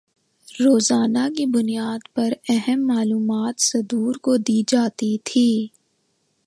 روزانہ 0.47 1.27
کی 1.37 1.45
بنیاد 1.45 2.07
پر 2.13 2.33
اہم 2.49 2.85
معلومات 2.87 3.59
صدور 3.61 4.15
کو 4.21 4.37
دی 4.37 4.61
جاتی 4.67 5.15
تھیں 5.25 5.55